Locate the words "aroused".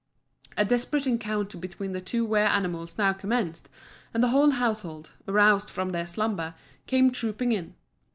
5.27-5.69